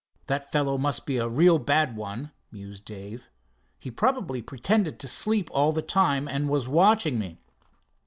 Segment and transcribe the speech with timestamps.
[0.25, 3.29] "That fellow must be a real bad one," mused Dave.
[3.79, 7.37] "He probably pretended to be asleep all the time, and was watching me!